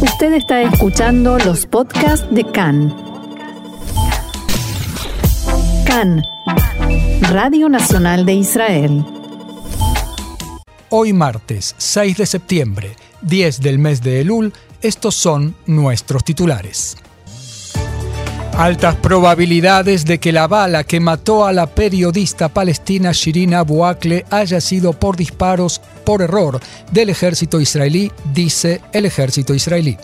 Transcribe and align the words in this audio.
Usted 0.00 0.34
está 0.34 0.60
escuchando 0.60 1.38
los 1.38 1.64
podcasts 1.64 2.26
de 2.30 2.44
CAN. 2.44 2.94
CAN, 5.86 6.22
Radio 7.30 7.70
Nacional 7.70 8.26
de 8.26 8.34
Israel. 8.34 9.06
Hoy 10.90 11.14
martes 11.14 11.74
6 11.78 12.18
de 12.18 12.26
septiembre, 12.26 12.94
10 13.22 13.60
del 13.62 13.78
mes 13.78 14.02
de 14.02 14.20
Elul, 14.20 14.52
estos 14.82 15.14
son 15.14 15.54
nuestros 15.64 16.24
titulares. 16.24 16.98
Altas 18.56 18.96
probabilidades 18.96 20.04
de 20.04 20.18
que 20.18 20.32
la 20.32 20.46
bala 20.46 20.84
que 20.84 21.00
mató 21.00 21.46
a 21.46 21.52
la 21.54 21.66
periodista 21.66 22.50
palestina 22.50 23.12
Shirin 23.12 23.54
Abu 23.54 23.86
Akleh 23.86 24.26
haya 24.30 24.60
sido 24.60 24.92
por 24.92 25.16
disparos 25.16 25.80
por 26.06 26.22
error 26.22 26.58
del 26.90 27.10
ejército 27.10 27.60
israelí, 27.60 28.10
dice 28.32 28.80
el 28.92 29.04
ejército 29.04 29.52
israelí. 29.52 29.98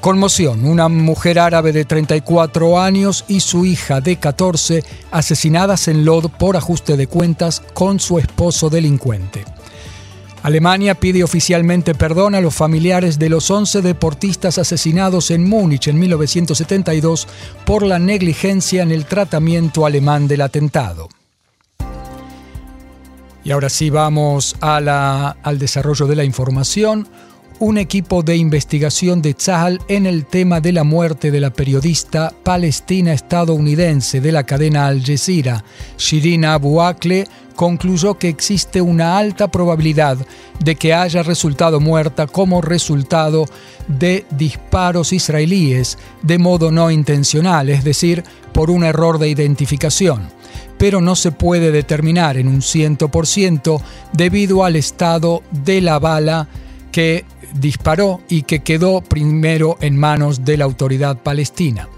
Conmoción, 0.00 0.66
una 0.66 0.90
mujer 0.90 1.38
árabe 1.38 1.72
de 1.72 1.86
34 1.86 2.78
años 2.78 3.24
y 3.26 3.40
su 3.40 3.64
hija 3.64 4.02
de 4.02 4.16
14 4.16 4.84
asesinadas 5.10 5.88
en 5.88 6.04
Lod 6.04 6.28
por 6.38 6.58
ajuste 6.58 6.98
de 6.98 7.06
cuentas 7.06 7.62
con 7.72 7.98
su 7.98 8.18
esposo 8.18 8.68
delincuente. 8.68 9.46
Alemania 10.42 10.94
pide 10.94 11.24
oficialmente 11.24 11.94
perdón 11.94 12.34
a 12.34 12.42
los 12.42 12.54
familiares 12.54 13.18
de 13.18 13.30
los 13.30 13.50
11 13.50 13.80
deportistas 13.80 14.58
asesinados 14.58 15.30
en 15.30 15.48
Múnich 15.48 15.88
en 15.88 15.98
1972 15.98 17.26
por 17.64 17.82
la 17.82 17.98
negligencia 17.98 18.82
en 18.82 18.92
el 18.92 19.06
tratamiento 19.06 19.86
alemán 19.86 20.28
del 20.28 20.42
atentado. 20.42 21.08
Y 23.44 23.50
ahora 23.50 23.68
sí 23.68 23.90
vamos 23.90 24.56
al 24.60 25.58
desarrollo 25.58 26.06
de 26.06 26.16
la 26.16 26.24
información. 26.24 27.06
Un 27.60 27.78
equipo 27.78 28.22
de 28.22 28.36
investigación 28.36 29.20
de 29.22 29.34
Tzahal 29.34 29.80
en 29.86 30.06
el 30.06 30.24
tema 30.24 30.60
de 30.60 30.72
la 30.72 30.82
muerte 30.82 31.30
de 31.30 31.40
la 31.40 31.50
periodista 31.50 32.32
palestina-estadounidense 32.42 34.20
de 34.20 34.32
la 34.32 34.44
cadena 34.44 34.86
Al 34.86 35.04
Jazeera, 35.04 35.62
Shirin 35.96 36.46
Abu 36.46 36.80
Akleh, 36.80 37.28
concluyó 37.54 38.14
que 38.14 38.28
existe 38.28 38.80
una 38.80 39.18
alta 39.18 39.48
probabilidad 39.48 40.18
de 40.58 40.74
que 40.74 40.94
haya 40.94 41.22
resultado 41.22 41.78
muerta 41.78 42.26
como 42.26 42.60
resultado 42.60 43.44
de 43.86 44.26
disparos 44.30 45.12
israelíes 45.12 45.98
de 46.22 46.38
modo 46.38 46.72
no 46.72 46.90
intencional, 46.90 47.68
es 47.68 47.84
decir, 47.84 48.24
por 48.52 48.70
un 48.70 48.82
error 48.82 49.18
de 49.18 49.28
identificación 49.28 50.28
pero 50.78 51.00
no 51.00 51.16
se 51.16 51.32
puede 51.32 51.70
determinar 51.70 52.36
en 52.36 52.48
un 52.48 52.60
100% 52.60 53.80
debido 54.12 54.64
al 54.64 54.76
estado 54.76 55.42
de 55.50 55.80
la 55.80 55.98
bala 55.98 56.48
que 56.92 57.24
disparó 57.54 58.20
y 58.28 58.42
que 58.42 58.60
quedó 58.60 59.00
primero 59.00 59.76
en 59.80 59.96
manos 59.96 60.44
de 60.44 60.56
la 60.56 60.64
autoridad 60.64 61.18
palestina. 61.18 61.88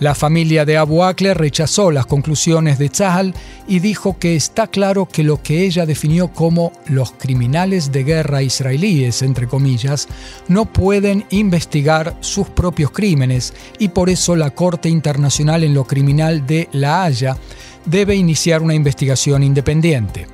La 0.00 0.14
familia 0.14 0.64
de 0.64 0.78
Abu 0.78 1.04
Akleh 1.04 1.34
rechazó 1.34 1.90
las 1.90 2.06
conclusiones 2.06 2.78
de 2.78 2.88
Tzahal 2.88 3.34
y 3.68 3.80
dijo 3.80 4.18
que 4.18 4.34
está 4.34 4.66
claro 4.66 5.04
que 5.04 5.22
lo 5.22 5.42
que 5.42 5.66
ella 5.66 5.84
definió 5.84 6.28
como 6.28 6.72
los 6.86 7.12
criminales 7.12 7.92
de 7.92 8.04
guerra 8.04 8.42
israelíes, 8.42 9.20
entre 9.20 9.46
comillas, 9.46 10.08
no 10.48 10.64
pueden 10.64 11.26
investigar 11.28 12.16
sus 12.20 12.48
propios 12.48 12.92
crímenes 12.92 13.52
y 13.78 13.88
por 13.88 14.08
eso 14.08 14.36
la 14.36 14.52
Corte 14.52 14.88
Internacional 14.88 15.64
en 15.64 15.74
lo 15.74 15.84
Criminal 15.84 16.46
de 16.46 16.70
La 16.72 17.04
Haya 17.04 17.36
debe 17.84 18.16
iniciar 18.16 18.62
una 18.62 18.74
investigación 18.74 19.42
independiente. 19.42 20.26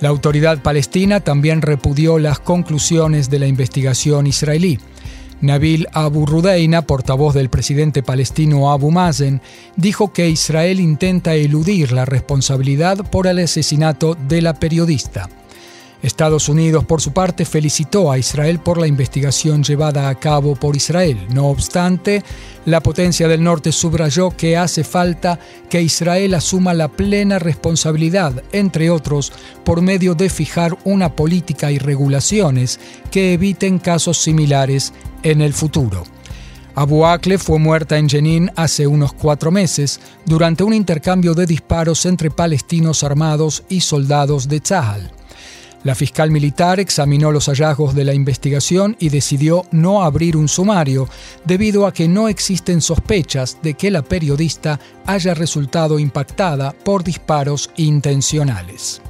La 0.00 0.10
autoridad 0.10 0.62
palestina 0.62 1.20
también 1.20 1.62
repudió 1.62 2.18
las 2.18 2.38
conclusiones 2.38 3.30
de 3.30 3.38
la 3.38 3.46
investigación 3.46 4.26
israelí. 4.26 4.78
Nabil 5.40 5.86
Abu 5.92 6.26
Rudeina, 6.26 6.82
portavoz 6.82 7.34
del 7.34 7.50
presidente 7.50 8.02
palestino 8.02 8.72
Abu 8.72 8.90
Mazen, 8.90 9.40
dijo 9.76 10.12
que 10.12 10.28
Israel 10.28 10.80
intenta 10.80 11.34
eludir 11.34 11.92
la 11.92 12.04
responsabilidad 12.04 12.98
por 13.10 13.26
el 13.26 13.38
asesinato 13.38 14.16
de 14.28 14.42
la 14.42 14.54
periodista. 14.54 15.28
Estados 16.02 16.48
Unidos, 16.48 16.84
por 16.84 17.00
su 17.00 17.12
parte, 17.12 17.44
felicitó 17.44 18.12
a 18.12 18.18
Israel 18.18 18.58
por 18.58 18.78
la 18.78 18.86
investigación 18.86 19.62
llevada 19.62 20.08
a 20.08 20.14
cabo 20.14 20.54
por 20.54 20.76
Israel. 20.76 21.18
No 21.30 21.46
obstante, 21.46 22.22
la 22.64 22.82
potencia 22.82 23.28
del 23.28 23.42
norte 23.42 23.72
subrayó 23.72 24.30
que 24.30 24.56
hace 24.56 24.84
falta 24.84 25.38
que 25.70 25.82
Israel 25.82 26.34
asuma 26.34 26.74
la 26.74 26.88
plena 26.88 27.38
responsabilidad, 27.38 28.42
entre 28.52 28.90
otros, 28.90 29.32
por 29.64 29.80
medio 29.80 30.14
de 30.14 30.28
fijar 30.28 30.76
una 30.84 31.14
política 31.16 31.72
y 31.72 31.78
regulaciones 31.78 32.78
que 33.10 33.32
eviten 33.32 33.78
casos 33.78 34.18
similares 34.18 34.92
en 35.22 35.40
el 35.40 35.54
futuro. 35.54 36.04
Abu 36.74 37.06
Akleh 37.06 37.38
fue 37.38 37.58
muerta 37.58 37.96
en 37.96 38.06
Jenin 38.06 38.50
hace 38.54 38.86
unos 38.86 39.14
cuatro 39.14 39.50
meses 39.50 39.98
durante 40.26 40.62
un 40.62 40.74
intercambio 40.74 41.32
de 41.32 41.46
disparos 41.46 42.04
entre 42.04 42.30
palestinos 42.30 43.02
armados 43.02 43.64
y 43.70 43.80
soldados 43.80 44.46
de 44.46 44.60
Tzahal. 44.60 45.10
La 45.86 45.94
fiscal 45.94 46.32
militar 46.32 46.80
examinó 46.80 47.30
los 47.30 47.46
hallazgos 47.46 47.94
de 47.94 48.04
la 48.04 48.12
investigación 48.12 48.96
y 48.98 49.08
decidió 49.08 49.66
no 49.70 50.02
abrir 50.02 50.36
un 50.36 50.48
sumario, 50.48 51.08
debido 51.44 51.86
a 51.86 51.92
que 51.92 52.08
no 52.08 52.26
existen 52.26 52.80
sospechas 52.80 53.58
de 53.62 53.74
que 53.74 53.92
la 53.92 54.02
periodista 54.02 54.80
haya 55.06 55.32
resultado 55.32 56.00
impactada 56.00 56.72
por 56.72 57.04
disparos 57.04 57.70
intencionales. 57.76 59.00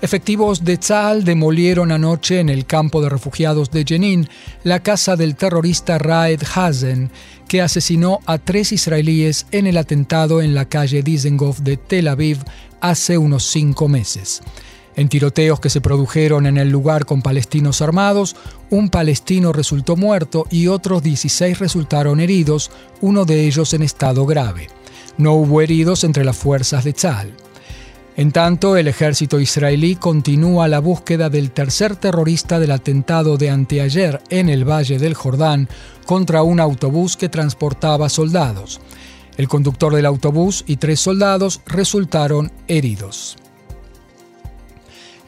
Efectivos 0.00 0.64
de 0.64 0.78
Tzal 0.78 1.24
demolieron 1.24 1.92
anoche 1.92 2.40
en 2.40 2.48
el 2.48 2.64
campo 2.64 3.02
de 3.02 3.10
refugiados 3.10 3.70
de 3.70 3.84
Jenin 3.86 4.30
la 4.64 4.82
casa 4.82 5.14
del 5.14 5.36
terrorista 5.36 5.98
Raed 5.98 6.40
Hazen, 6.54 7.10
que 7.48 7.60
asesinó 7.60 8.20
a 8.24 8.38
tres 8.38 8.72
israelíes 8.72 9.44
en 9.52 9.66
el 9.66 9.76
atentado 9.76 10.40
en 10.40 10.54
la 10.54 10.70
calle 10.70 11.02
Dizengoff 11.02 11.58
de 11.58 11.76
Tel 11.76 12.08
Aviv 12.08 12.38
hace 12.80 13.18
unos 13.18 13.44
cinco 13.44 13.88
meses. 13.88 14.40
En 14.98 15.08
tiroteos 15.08 15.60
que 15.60 15.70
se 15.70 15.80
produjeron 15.80 16.44
en 16.44 16.58
el 16.58 16.70
lugar 16.70 17.06
con 17.06 17.22
palestinos 17.22 17.82
armados, 17.82 18.34
un 18.68 18.88
palestino 18.88 19.52
resultó 19.52 19.94
muerto 19.94 20.44
y 20.50 20.66
otros 20.66 21.04
16 21.04 21.60
resultaron 21.60 22.18
heridos, 22.18 22.72
uno 23.00 23.24
de 23.24 23.46
ellos 23.46 23.74
en 23.74 23.84
estado 23.84 24.26
grave. 24.26 24.66
No 25.16 25.34
hubo 25.34 25.60
heridos 25.60 26.02
entre 26.02 26.24
las 26.24 26.36
fuerzas 26.36 26.82
de 26.82 26.94
Tzal. 26.94 27.32
En 28.16 28.32
tanto, 28.32 28.76
el 28.76 28.88
ejército 28.88 29.38
israelí 29.38 29.94
continúa 29.94 30.66
la 30.66 30.80
búsqueda 30.80 31.30
del 31.30 31.52
tercer 31.52 31.94
terrorista 31.94 32.58
del 32.58 32.72
atentado 32.72 33.36
de 33.36 33.50
anteayer 33.50 34.20
en 34.30 34.48
el 34.48 34.68
Valle 34.68 34.98
del 34.98 35.14
Jordán 35.14 35.68
contra 36.06 36.42
un 36.42 36.58
autobús 36.58 37.16
que 37.16 37.28
transportaba 37.28 38.08
soldados. 38.08 38.80
El 39.36 39.46
conductor 39.46 39.94
del 39.94 40.06
autobús 40.06 40.64
y 40.66 40.78
tres 40.78 40.98
soldados 40.98 41.60
resultaron 41.66 42.50
heridos. 42.66 43.36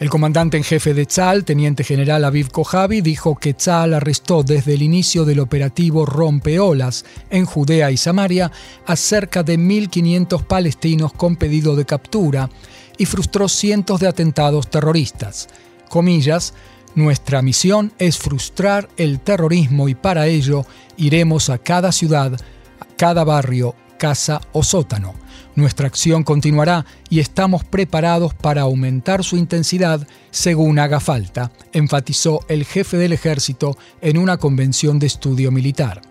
El 0.01 0.09
comandante 0.09 0.57
en 0.57 0.65
jefe 0.65 0.95
de 0.95 1.05
Tzal, 1.05 1.45
teniente 1.45 1.85
general 1.85 2.25
Aviv 2.25 2.51
Kojavi, 2.51 3.03
dijo 3.03 3.37
que 3.37 3.53
Tzal 3.53 3.93
arrestó 3.93 4.43
desde 4.43 4.73
el 4.73 4.81
inicio 4.81 5.27
del 5.27 5.41
operativo 5.41 6.07
Rompeolas 6.07 7.05
en 7.29 7.45
Judea 7.45 7.91
y 7.91 7.99
Samaria 7.99 8.51
a 8.87 8.97
cerca 8.97 9.43
de 9.43 9.59
1.500 9.59 10.45
palestinos 10.45 11.13
con 11.13 11.37
pedido 11.37 11.77
de 11.77 11.85
captura 11.85 12.49
y 12.97 13.05
frustró 13.05 13.47
cientos 13.47 14.01
de 14.01 14.09
atentados 14.09 14.71
terroristas. 14.71 15.51
Comillas, 15.91 16.55
nuestra 16.95 17.43
misión 17.43 17.93
es 17.99 18.17
frustrar 18.17 18.89
el 18.97 19.21
terrorismo 19.21 19.91
y 19.91 19.95
para 19.95 20.29
ello 20.29 20.65
iremos 20.97 21.51
a 21.51 21.59
cada 21.59 21.93
ciudad, 21.93 22.41
a 22.81 22.87
cada 22.97 23.23
barrio, 23.23 23.75
casa 24.01 24.41
o 24.53 24.65
sótano. 24.65 25.15
Nuestra 25.55 25.87
acción 25.87 26.25
continuará 26.25 26.87
y 27.11 27.21
estamos 27.21 27.65
preparados 27.65 28.33
para 28.33 28.63
aumentar 28.63 29.23
su 29.23 29.37
intensidad 29.37 30.07
según 30.31 30.79
haga 30.79 31.01
falta, 31.01 31.53
enfatizó 31.73 32.41
el 32.49 32.65
jefe 32.65 32.97
del 32.97 33.13
ejército 33.13 33.77
en 34.01 34.17
una 34.17 34.39
convención 34.39 34.99
de 34.99 35.07
estudio 35.07 35.53
militar. 35.53 36.10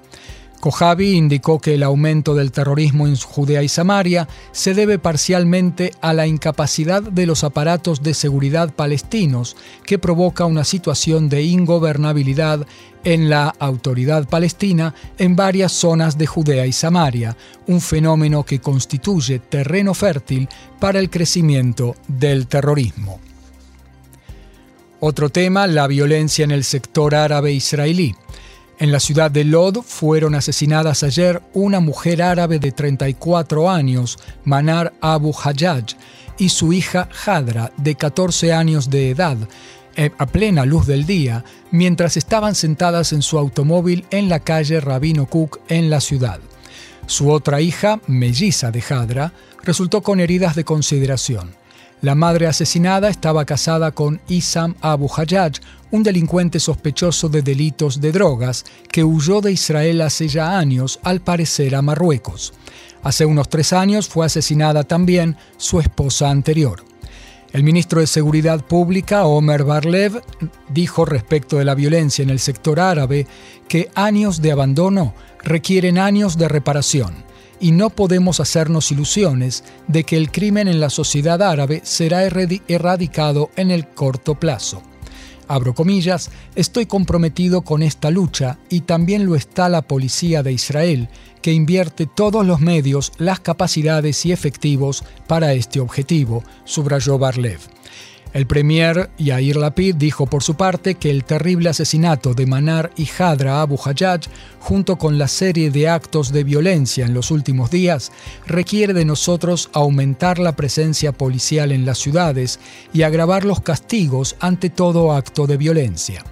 Kojavi 0.59 1.13
indicó 1.13 1.59
que 1.59 1.75
el 1.75 1.83
aumento 1.83 2.35
del 2.35 2.51
terrorismo 2.51 3.07
en 3.07 3.15
Judea 3.15 3.63
y 3.63 3.69
Samaria 3.69 4.27
se 4.51 4.73
debe 4.73 4.99
parcialmente 4.99 5.93
a 6.01 6.13
la 6.13 6.27
incapacidad 6.27 7.01
de 7.01 7.25
los 7.25 7.45
aparatos 7.45 8.03
de 8.03 8.13
seguridad 8.13 8.73
palestinos, 8.73 9.55
que 9.85 9.99
provoca 9.99 10.45
una 10.45 10.65
situación 10.65 11.29
de 11.29 11.43
ingobernabilidad 11.43 12.67
en 13.05 13.29
la 13.29 13.55
autoridad 13.59 14.27
palestina 14.27 14.93
en 15.17 15.37
varias 15.37 15.71
zonas 15.71 16.17
de 16.17 16.27
Judea 16.27 16.65
y 16.65 16.73
Samaria, 16.73 17.37
un 17.67 17.79
fenómeno 17.79 18.43
que 18.43 18.59
constituye 18.59 19.39
terreno 19.39 19.93
fértil 19.93 20.49
para 20.79 20.99
el 20.99 21.09
crecimiento 21.09 21.95
del 22.09 22.47
terrorismo. 22.47 23.21
Otro 24.99 25.29
tema, 25.29 25.65
la 25.67 25.87
violencia 25.87 26.43
en 26.43 26.51
el 26.51 26.65
sector 26.65 27.15
árabe 27.15 27.53
israelí. 27.53 28.13
En 28.79 28.93
la 28.93 29.01
ciudad 29.01 29.29
de 29.29 29.43
Lod 29.43 29.81
fueron 29.81 30.35
asesinadas 30.35 31.03
ayer 31.03 31.41
una 31.53 31.81
mujer 31.81 32.21
árabe 32.21 32.59
de 32.59 32.71
34 32.71 33.69
años, 33.69 34.17
Manar 34.45 34.93
Abu 35.01 35.33
Hajjaj, 35.33 35.97
y 36.37 36.47
su 36.47 36.71
hija 36.71 37.09
Hadra, 37.25 37.73
de 37.75 37.95
14 37.95 38.53
años 38.53 38.89
de 38.89 39.09
edad, 39.09 39.35
eh, 39.97 40.11
a 40.17 40.25
plena 40.27 40.63
luz 40.63 40.87
del 40.87 41.05
día 41.05 41.43
mientras 41.71 42.15
estaban 42.15 42.55
sentadas 42.55 43.11
en 43.11 43.21
su 43.21 43.37
automóvil 43.37 44.05
en 44.11 44.29
la 44.29 44.39
calle 44.39 44.79
Rabino 44.79 45.25
Cook 45.25 45.59
en 45.67 45.89
la 45.89 45.99
ciudad. 45.99 46.39
Su 47.05 47.31
otra 47.31 47.59
hija, 47.59 47.99
melliza 48.07 48.71
de 48.71 48.81
Hadra, 48.89 49.33
resultó 49.61 50.01
con 50.01 50.21
heridas 50.21 50.55
de 50.55 50.63
consideración. 50.63 51.51
La 52.01 52.15
madre 52.15 52.47
asesinada 52.47 53.09
estaba 53.09 53.43
casada 53.43 53.91
con 53.91 54.21
Isam 54.29 54.73
Abu 54.79 55.09
Hayyaj, 55.13 55.59
un 55.91 56.01
delincuente 56.01 56.61
sospechoso 56.61 57.27
de 57.27 57.41
delitos 57.41 57.99
de 57.99 58.13
drogas 58.13 58.63
que 58.89 59.03
huyó 59.03 59.41
de 59.41 59.51
Israel 59.51 59.99
hace 59.99 60.29
ya 60.29 60.57
años, 60.57 60.99
al 61.03 61.19
parecer 61.19 61.75
a 61.75 61.81
Marruecos. 61.81 62.53
Hace 63.03 63.25
unos 63.25 63.49
tres 63.49 63.73
años 63.73 64.07
fue 64.07 64.25
asesinada 64.25 64.85
también 64.85 65.35
su 65.57 65.81
esposa 65.81 66.29
anterior. 66.29 66.85
El 67.51 67.63
ministro 67.63 67.99
de 67.99 68.07
Seguridad 68.07 68.63
Pública, 68.63 69.25
Omer 69.25 69.65
Barlev, 69.65 70.21
dijo 70.69 71.03
respecto 71.03 71.57
de 71.57 71.65
la 71.65 71.75
violencia 71.75 72.23
en 72.23 72.29
el 72.29 72.39
sector 72.39 72.79
árabe 72.79 73.27
que 73.67 73.89
años 73.93 74.41
de 74.41 74.53
abandono 74.53 75.13
requieren 75.43 75.97
años 75.97 76.37
de 76.37 76.47
reparación 76.47 77.28
y 77.59 77.71
no 77.71 77.89
podemos 77.89 78.39
hacernos 78.39 78.91
ilusiones 78.91 79.63
de 79.87 80.03
que 80.03 80.17
el 80.17 80.31
crimen 80.31 80.67
en 80.67 80.79
la 80.79 80.89
sociedad 80.89 81.41
árabe 81.41 81.81
será 81.83 82.23
erradicado 82.23 83.49
en 83.55 83.71
el 83.71 83.87
corto 83.87 84.35
plazo. 84.35 84.81
Abro 85.47 85.73
comillas, 85.73 86.29
estoy 86.55 86.85
comprometido 86.85 87.63
con 87.63 87.81
esta 87.81 88.11
lucha 88.11 88.59
y 88.69 88.81
también 88.81 89.25
lo 89.25 89.35
está 89.35 89.67
la 89.67 89.81
policía 89.81 90.43
de 90.43 90.51
Israel, 90.51 91.09
que 91.41 91.51
invierte 91.53 92.05
todos 92.05 92.45
los 92.45 92.59
medios, 92.59 93.11
las 93.17 93.39
capacidades 93.39 94.25
y 94.27 94.31
efectivos 94.31 95.03
para 95.27 95.53
este 95.53 95.79
objetivo, 95.79 96.43
subrayó 96.65 97.17
Barlev. 97.17 97.59
El 98.31 98.45
premier 98.45 99.09
Yair 99.17 99.55
Lapid 99.55 99.95
dijo 99.95 100.27
por 100.27 100.43
su 100.43 100.53
parte 100.53 100.95
que 100.95 101.09
el 101.09 101.23
terrible 101.23 101.69
asesinato 101.69 102.35
de 102.35 102.45
Manar 102.45 102.91
y 102.95 103.09
Hadra 103.17 103.61
Abu 103.61 103.79
Hayyaj, 103.83 104.21
junto 104.59 104.97
con 104.97 105.17
la 105.17 105.27
serie 105.27 105.71
de 105.71 105.89
actos 105.89 106.31
de 106.31 106.43
violencia 106.43 107.07
en 107.07 107.15
los 107.15 107.31
últimos 107.31 107.71
días, 107.71 108.11
requiere 108.45 108.93
de 108.93 109.03
nosotros 109.03 109.71
aumentar 109.73 110.37
la 110.37 110.55
presencia 110.55 111.11
policial 111.11 111.71
en 111.71 111.87
las 111.87 111.97
ciudades 111.97 112.59
y 112.93 113.01
agravar 113.01 113.45
los 113.45 113.61
castigos 113.61 114.35
ante 114.39 114.69
todo 114.69 115.11
acto 115.13 115.47
de 115.47 115.57
violencia. 115.57 116.23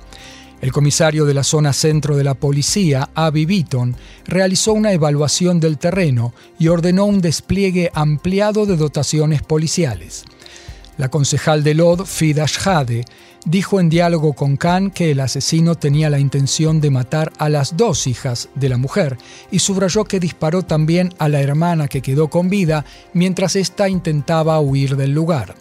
El 0.62 0.72
comisario 0.72 1.26
de 1.26 1.34
la 1.34 1.44
zona 1.44 1.74
centro 1.74 2.16
de 2.16 2.24
la 2.24 2.36
policía, 2.36 3.10
Avi 3.16 3.46
Beaton, 3.46 3.96
realizó 4.26 4.74
una 4.74 4.92
evaluación 4.92 5.60
del 5.60 5.80
terreno 5.80 6.34
y 6.60 6.68
ordenó 6.68 7.06
un 7.06 7.22
despliegue 7.22 7.90
ampliado 7.96 8.68
de 8.68 8.78
dotaciones 8.78 9.42
policiales. 9.42 10.26
La 10.98 11.10
concejal 11.10 11.64
de 11.64 11.76
Lod, 11.76 12.06
Fida 12.06 12.46
Shade, 12.48 13.06
dijo 13.46 13.80
en 13.80 13.88
diálogo 13.88 14.34
con 14.34 14.58
Khan 14.58 14.90
que 14.90 15.12
el 15.12 15.20
asesino 15.20 15.76
tenía 15.76 16.10
la 16.10 16.18
intención 16.18 16.82
de 16.82 16.90
matar 16.90 17.32
a 17.38 17.50
las 17.50 17.78
dos 17.78 18.08
hijas 18.08 18.50
de 18.56 18.68
la 18.68 18.78
mujer 18.78 19.18
y 19.52 19.60
subrayó 19.60 20.06
que 20.06 20.20
disparó 20.20 20.64
también 20.64 21.14
a 21.20 21.30
la 21.30 21.40
hermana 21.42 21.88
que 21.88 22.02
quedó 22.02 22.30
con 22.30 22.50
vida 22.50 22.84
mientras 23.14 23.56
ésta 23.56 23.88
intentaba 23.88 24.60
huir 24.60 24.96
del 24.96 25.12
lugar. 25.12 25.56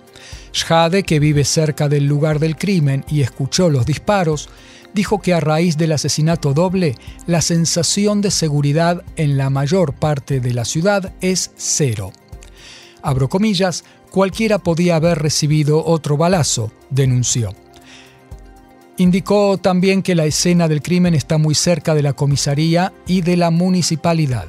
Shade, 0.55 1.03
que 1.03 1.21
vive 1.21 1.45
cerca 1.45 1.89
del 1.89 2.07
lugar 2.07 2.39
del 2.39 2.57
crimen 2.57 3.05
y 3.07 3.21
escuchó 3.21 3.69
los 3.69 3.85
disparos, 3.85 4.49
dijo 4.95 5.21
que 5.21 5.35
a 5.35 5.41
raíz 5.41 5.77
del 5.77 5.93
asesinato 5.93 6.55
doble, 6.55 6.95
la 7.27 7.43
sensación 7.43 8.23
de 8.23 8.31
seguridad 8.31 9.05
en 9.17 9.37
la 9.37 9.51
mayor 9.51 9.93
parte 9.93 10.41
de 10.41 10.55
la 10.55 10.65
ciudad 10.65 11.13
es 11.21 11.51
cero. 11.57 12.11
Abro 13.03 13.29
comillas, 13.29 13.85
cualquiera 14.17 14.59
podía 14.59 14.97
haber 14.97 15.19
recibido 15.19 15.85
otro 15.85 16.17
balazo, 16.17 16.73
denunció. 16.89 17.53
Indicó 18.97 19.59
también 19.59 20.03
que 20.03 20.15
la 20.15 20.25
escena 20.25 20.69
del 20.69 20.81
crimen 20.81 21.15
está 21.15 21.37
muy 21.37 21.55
cerca 21.55 21.95
de 21.95 22.01
la 22.01 22.15
comisaría 22.15 22.95
y 23.07 23.21
de 23.21 23.37
la 23.37 23.51
municipalidad. 23.51 24.47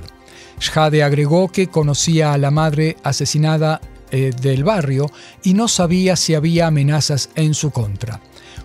Shade 0.62 1.04
agregó 1.04 1.50
que 1.50 1.68
conocía 1.68 2.32
a 2.32 2.38
la 2.38 2.50
madre 2.50 2.96
asesinada 3.04 3.82
eh, 4.10 4.32
del 4.42 4.64
barrio 4.64 5.12
y 5.44 5.54
no 5.54 5.68
sabía 5.68 6.16
si 6.16 6.34
había 6.34 6.68
amenazas 6.68 7.30
en 7.36 7.54
su 7.54 7.72
contra. 7.72 8.22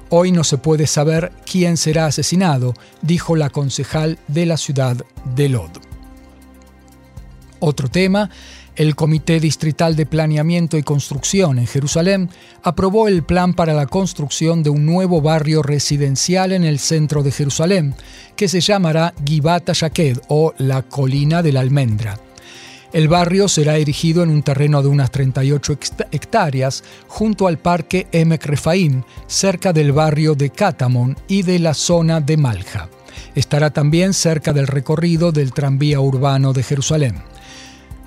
Hoy 0.08 0.30
no 0.30 0.44
se 0.44 0.56
puede 0.56 0.86
saber 0.86 1.32
quién 1.44 1.78
será 1.78 2.06
asesinado, 2.06 2.74
dijo 3.00 3.34
la 3.34 3.50
concejal 3.50 4.20
de 4.28 4.46
la 4.46 4.56
ciudad 4.56 5.04
de 5.34 5.48
Lod. 5.48 5.70
Otro 7.58 7.88
tema, 7.88 8.30
el 8.76 8.96
Comité 8.96 9.38
Distrital 9.40 9.96
de 9.96 10.06
Planeamiento 10.06 10.76
y 10.78 10.82
Construcción 10.82 11.58
en 11.58 11.66
Jerusalén 11.66 12.30
aprobó 12.62 13.08
el 13.08 13.22
plan 13.22 13.54
para 13.54 13.74
la 13.74 13.86
construcción 13.86 14.62
de 14.62 14.70
un 14.70 14.86
nuevo 14.86 15.20
barrio 15.20 15.62
residencial 15.62 16.52
en 16.52 16.64
el 16.64 16.78
centro 16.78 17.22
de 17.22 17.32
Jerusalén, 17.32 17.94
que 18.36 18.48
se 18.48 18.60
llamará 18.60 19.14
Givat 19.24 19.70
Shaked 19.72 20.20
o 20.28 20.54
la 20.58 20.82
Colina 20.82 21.42
de 21.42 21.52
la 21.52 21.60
Almendra. 21.60 22.18
El 22.92 23.08
barrio 23.08 23.48
será 23.48 23.78
erigido 23.78 24.22
en 24.22 24.28
un 24.28 24.42
terreno 24.42 24.82
de 24.82 24.88
unas 24.88 25.10
38 25.10 25.78
hectáreas 26.10 26.84
junto 27.08 27.46
al 27.46 27.58
parque 27.58 28.06
Emek 28.12 28.44
Refaim, 28.44 29.02
cerca 29.26 29.72
del 29.72 29.92
barrio 29.92 30.34
de 30.34 30.50
Katamon 30.50 31.16
y 31.26 31.42
de 31.42 31.58
la 31.58 31.72
zona 31.72 32.20
de 32.20 32.36
Malja. 32.36 32.90
Estará 33.34 33.70
también 33.70 34.12
cerca 34.12 34.52
del 34.52 34.66
recorrido 34.66 35.32
del 35.32 35.52
tranvía 35.52 36.00
urbano 36.00 36.52
de 36.52 36.62
Jerusalén. 36.62 37.31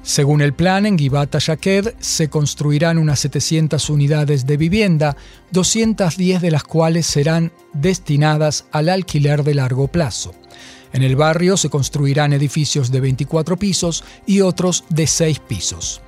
Según 0.06 0.42
el 0.42 0.54
plan, 0.54 0.86
en 0.86 1.00
Givata 1.00 1.40
Shaked 1.42 1.96
se 2.00 2.30
construirán 2.30 3.00
unas 3.00 3.20
700 3.22 3.90
unidades 3.90 4.46
de 4.46 4.56
vivienda, 4.56 5.18
210 5.50 6.44
de 6.44 6.52
las 6.52 6.64
cuales 6.64 7.08
serán 7.08 7.52
destinadas 7.74 8.66
al 8.72 8.90
alquiler 8.90 9.44
de 9.44 9.56
largo 9.56 9.88
plazo. 9.88 10.36
En 10.94 11.02
el 11.02 11.16
barrio 11.16 11.58
se 11.58 11.72
construirán 11.72 12.34
edificios 12.34 12.92
de 12.92 13.00
24 13.00 13.58
pisos 13.58 14.04
y 14.28 14.42
otros 14.42 14.84
de 14.90 15.08
6 15.08 15.40
pisos. 15.40 16.04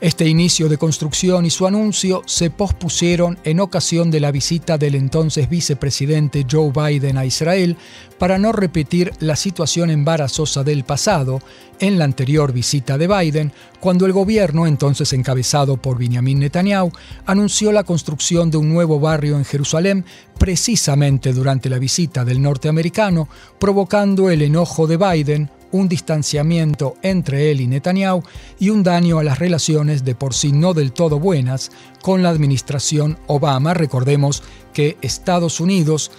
Este 0.00 0.28
inicio 0.28 0.68
de 0.68 0.76
construcción 0.76 1.46
y 1.46 1.50
su 1.50 1.66
anuncio 1.66 2.22
se 2.26 2.50
pospusieron 2.50 3.38
en 3.44 3.60
ocasión 3.60 4.10
de 4.10 4.20
la 4.20 4.32
visita 4.32 4.76
del 4.76 4.96
entonces 4.96 5.48
vicepresidente 5.48 6.44
Joe 6.50 6.72
Biden 6.72 7.16
a 7.16 7.24
Israel 7.24 7.76
para 8.18 8.36
no 8.36 8.52
repetir 8.52 9.12
la 9.20 9.36
situación 9.36 9.90
embarazosa 9.90 10.64
del 10.64 10.84
pasado 10.84 11.40
en 11.78 11.98
la 11.98 12.04
anterior 12.04 12.52
visita 12.52 12.98
de 12.98 13.06
Biden, 13.06 13.52
cuando 13.80 14.04
el 14.06 14.12
gobierno, 14.12 14.66
entonces 14.66 15.12
encabezado 15.12 15.76
por 15.76 15.98
Benjamin 15.98 16.40
Netanyahu, 16.40 16.92
anunció 17.24 17.72
la 17.72 17.84
construcción 17.84 18.50
de 18.50 18.56
un 18.56 18.72
nuevo 18.72 19.00
barrio 19.00 19.36
en 19.36 19.44
Jerusalén 19.44 20.04
precisamente 20.38 21.32
durante 21.32 21.70
la 21.70 21.78
visita 21.78 22.24
del 22.24 22.42
norteamericano, 22.42 23.28
provocando 23.58 24.28
el 24.28 24.42
enojo 24.42 24.86
de 24.86 24.96
Biden, 24.96 25.50
un 25.74 25.88
distanciamiento 25.88 26.94
entre 27.02 27.50
él 27.50 27.60
y 27.60 27.66
Netanyahu 27.66 28.22
y 28.60 28.70
un 28.70 28.84
daño 28.84 29.18
a 29.18 29.24
las 29.24 29.40
relaciones 29.40 30.04
de 30.04 30.14
por 30.14 30.32
sí 30.32 30.52
no 30.52 30.72
del 30.72 30.92
todo 30.92 31.18
buenas 31.18 31.72
con 32.00 32.22
la 32.22 32.28
administración 32.28 33.18
Obama. 33.26 33.74
Recordemos 33.74 34.44
que 34.72 34.96
Estados 35.02 35.58
Unidos 35.58 36.12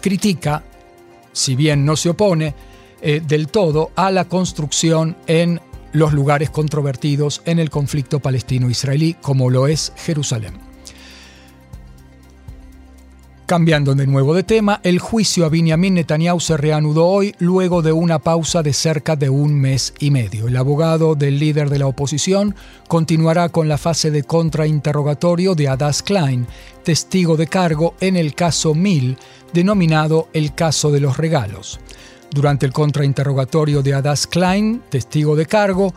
critica, 0.00 0.64
si 1.34 1.54
bien 1.56 1.84
no 1.84 1.96
se 1.96 2.08
opone 2.08 2.54
eh, 3.02 3.20
del 3.20 3.48
todo, 3.48 3.90
a 3.96 4.10
la 4.10 4.24
construcción 4.24 5.14
en 5.26 5.60
los 5.92 6.14
lugares 6.14 6.48
controvertidos 6.48 7.42
en 7.44 7.58
el 7.58 7.68
conflicto 7.68 8.18
palestino-israelí, 8.18 9.16
como 9.20 9.50
lo 9.50 9.66
es 9.66 9.92
Jerusalén. 9.96 10.61
Cambiando 13.52 13.94
de 13.94 14.06
nuevo 14.06 14.32
de 14.32 14.44
tema, 14.44 14.80
el 14.82 14.98
juicio 14.98 15.44
a 15.44 15.50
Benjamin 15.50 15.92
Netanyahu 15.92 16.40
se 16.40 16.56
reanudó 16.56 17.06
hoy 17.06 17.34
luego 17.38 17.82
de 17.82 17.92
una 17.92 18.18
pausa 18.18 18.62
de 18.62 18.72
cerca 18.72 19.14
de 19.14 19.28
un 19.28 19.52
mes 19.52 19.92
y 19.98 20.10
medio. 20.10 20.48
El 20.48 20.56
abogado 20.56 21.14
del 21.16 21.38
líder 21.38 21.68
de 21.68 21.78
la 21.78 21.86
oposición 21.86 22.54
continuará 22.88 23.50
con 23.50 23.68
la 23.68 23.76
fase 23.76 24.10
de 24.10 24.22
contrainterrogatorio 24.22 25.54
de 25.54 25.68
Adas 25.68 26.02
Klein, 26.02 26.46
testigo 26.82 27.36
de 27.36 27.46
cargo 27.46 27.94
en 28.00 28.16
el 28.16 28.34
caso 28.34 28.74
1000, 28.74 29.18
denominado 29.52 30.28
el 30.32 30.54
caso 30.54 30.90
de 30.90 31.00
los 31.00 31.18
regalos. 31.18 31.78
Durante 32.30 32.64
el 32.64 32.72
contrainterrogatorio 32.72 33.82
de 33.82 33.92
Adas 33.92 34.26
Klein, 34.26 34.80
testigo 34.88 35.36
de 35.36 35.44
cargo, 35.44 35.92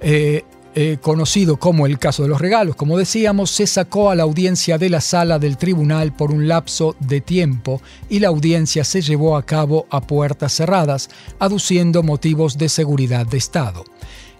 eh, 0.00 0.42
eh, 0.78 0.98
conocido 1.00 1.56
como 1.56 1.86
el 1.86 1.98
caso 1.98 2.22
de 2.22 2.28
los 2.28 2.38
regalos, 2.38 2.76
como 2.76 2.98
decíamos, 2.98 3.50
se 3.50 3.66
sacó 3.66 4.10
a 4.10 4.14
la 4.14 4.24
audiencia 4.24 4.76
de 4.76 4.90
la 4.90 5.00
sala 5.00 5.38
del 5.38 5.56
tribunal 5.56 6.12
por 6.12 6.30
un 6.30 6.48
lapso 6.48 6.96
de 7.00 7.22
tiempo 7.22 7.80
y 8.10 8.18
la 8.18 8.28
audiencia 8.28 8.84
se 8.84 9.00
llevó 9.00 9.38
a 9.38 9.46
cabo 9.46 9.86
a 9.88 10.02
puertas 10.02 10.52
cerradas, 10.52 11.08
aduciendo 11.38 12.02
motivos 12.02 12.58
de 12.58 12.68
seguridad 12.68 13.26
de 13.26 13.38
Estado. 13.38 13.84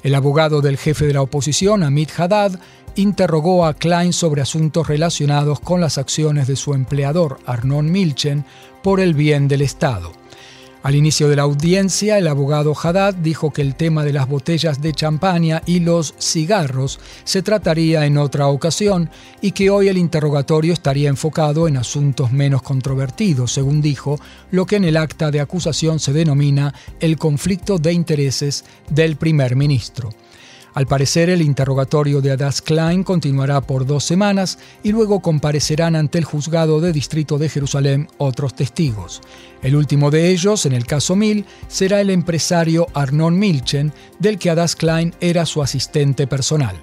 El 0.02 0.14
abogado 0.14 0.60
del 0.60 0.76
jefe 0.76 1.06
de 1.06 1.14
la 1.14 1.22
oposición, 1.22 1.82
Amit 1.82 2.10
Haddad, 2.14 2.60
interrogó 2.96 3.64
a 3.64 3.72
Klein 3.72 4.12
sobre 4.12 4.42
asuntos 4.42 4.88
relacionados 4.88 5.58
con 5.58 5.80
las 5.80 5.96
acciones 5.96 6.46
de 6.46 6.56
su 6.56 6.74
empleador, 6.74 7.38
Arnon 7.46 7.90
Milchen, 7.90 8.44
por 8.82 9.00
el 9.00 9.14
bien 9.14 9.48
del 9.48 9.62
Estado. 9.62 10.12
Al 10.86 10.94
inicio 10.94 11.28
de 11.28 11.34
la 11.34 11.42
audiencia, 11.42 12.16
el 12.16 12.28
abogado 12.28 12.72
Haddad 12.72 13.12
dijo 13.12 13.52
que 13.52 13.60
el 13.60 13.74
tema 13.74 14.04
de 14.04 14.12
las 14.12 14.28
botellas 14.28 14.80
de 14.80 14.92
champaña 14.92 15.60
y 15.66 15.80
los 15.80 16.14
cigarros 16.20 17.00
se 17.24 17.42
trataría 17.42 18.06
en 18.06 18.16
otra 18.18 18.46
ocasión 18.46 19.10
y 19.40 19.50
que 19.50 19.68
hoy 19.68 19.88
el 19.88 19.98
interrogatorio 19.98 20.72
estaría 20.72 21.08
enfocado 21.08 21.66
en 21.66 21.76
asuntos 21.76 22.30
menos 22.30 22.62
controvertidos, 22.62 23.50
según 23.50 23.82
dijo, 23.82 24.20
lo 24.52 24.64
que 24.64 24.76
en 24.76 24.84
el 24.84 24.96
acta 24.96 25.32
de 25.32 25.40
acusación 25.40 25.98
se 25.98 26.12
denomina 26.12 26.72
el 27.00 27.18
conflicto 27.18 27.78
de 27.78 27.92
intereses 27.92 28.64
del 28.88 29.16
primer 29.16 29.56
ministro. 29.56 30.10
Al 30.76 30.86
parecer, 30.86 31.30
el 31.30 31.40
interrogatorio 31.40 32.20
de 32.20 32.32
Adas 32.32 32.60
Klein 32.60 33.02
continuará 33.02 33.62
por 33.62 33.86
dos 33.86 34.04
semanas 34.04 34.58
y 34.82 34.92
luego 34.92 35.20
comparecerán 35.20 35.96
ante 35.96 36.18
el 36.18 36.26
juzgado 36.26 36.82
de 36.82 36.92
distrito 36.92 37.38
de 37.38 37.48
Jerusalén 37.48 38.10
otros 38.18 38.54
testigos. 38.54 39.22
El 39.62 39.74
último 39.74 40.10
de 40.10 40.28
ellos, 40.28 40.66
en 40.66 40.74
el 40.74 40.84
caso 40.84 41.16
Mil, 41.16 41.46
será 41.66 42.02
el 42.02 42.10
empresario 42.10 42.88
Arnon 42.92 43.38
Milchen, 43.38 43.90
del 44.18 44.38
que 44.38 44.50
Adas 44.50 44.76
Klein 44.76 45.14
era 45.18 45.46
su 45.46 45.62
asistente 45.62 46.26
personal. 46.26 46.76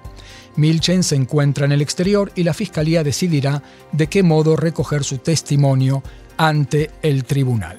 Milchen 0.55 1.03
se 1.03 1.15
encuentra 1.15 1.65
en 1.65 1.71
el 1.71 1.83
exterior 1.83 2.31
y 2.33 2.41
la 2.41 2.55
fiscalía 2.55 3.03
decidirá 3.03 3.61
de 3.91 4.07
qué 4.07 4.23
modo 4.23 4.55
recoger 4.55 5.03
su 5.03 5.19
testimonio 5.19 6.01
ante 6.37 6.89
el 7.03 7.25
tribunal. 7.25 7.77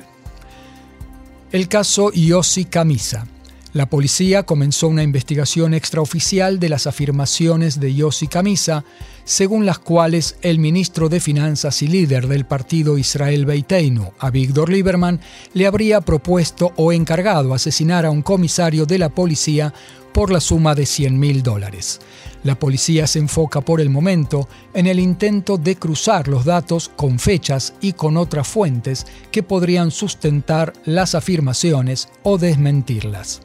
El 1.50 1.66
caso 1.66 2.12
Yossi 2.12 2.66
Camisa. 2.66 3.26
La 3.74 3.86
policía 3.86 4.44
comenzó 4.44 4.86
una 4.86 5.02
investigación 5.02 5.74
extraoficial 5.74 6.60
de 6.60 6.68
las 6.68 6.86
afirmaciones 6.86 7.80
de 7.80 7.92
Yossi 7.92 8.28
Camisa, 8.28 8.84
según 9.24 9.66
las 9.66 9.80
cuales 9.80 10.36
el 10.42 10.60
ministro 10.60 11.08
de 11.08 11.18
Finanzas 11.18 11.82
y 11.82 11.88
líder 11.88 12.28
del 12.28 12.44
partido 12.44 12.98
Israel 12.98 13.46
Beiteinu, 13.46 14.12
Avigdor 14.20 14.70
Lieberman, 14.70 15.18
le 15.54 15.66
habría 15.66 16.00
propuesto 16.02 16.72
o 16.76 16.92
encargado 16.92 17.52
asesinar 17.52 18.06
a 18.06 18.12
un 18.12 18.22
comisario 18.22 18.86
de 18.86 18.98
la 18.98 19.08
policía 19.08 19.74
por 20.14 20.32
la 20.32 20.40
suma 20.40 20.74
de 20.74 20.86
100 20.86 21.18
mil 21.18 21.42
dólares. 21.42 22.00
La 22.44 22.54
policía 22.58 23.06
se 23.06 23.18
enfoca 23.18 23.60
por 23.60 23.80
el 23.80 23.90
momento 23.90 24.48
en 24.72 24.86
el 24.86 25.00
intento 25.00 25.58
de 25.58 25.76
cruzar 25.76 26.28
los 26.28 26.44
datos 26.44 26.88
con 26.94 27.18
fechas 27.18 27.74
y 27.80 27.94
con 27.94 28.16
otras 28.16 28.46
fuentes 28.46 29.06
que 29.32 29.42
podrían 29.42 29.90
sustentar 29.90 30.72
las 30.84 31.14
afirmaciones 31.14 32.08
o 32.22 32.38
desmentirlas. 32.38 33.42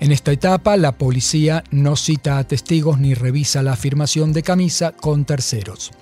En 0.00 0.10
esta 0.10 0.32
etapa, 0.32 0.76
la 0.76 0.92
policía 0.92 1.62
no 1.70 1.94
cita 1.94 2.38
a 2.38 2.44
testigos 2.44 2.98
ni 2.98 3.14
revisa 3.14 3.62
la 3.62 3.72
afirmación 3.72 4.32
de 4.32 4.42
Camisa 4.42 4.92
con 4.92 5.24
terceros. 5.24 5.92